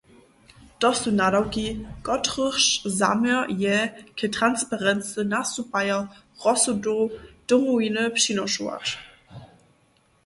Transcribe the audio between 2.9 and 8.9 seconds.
zaměr je, k transparency nastupajo rozsudow Domowiny přinošować.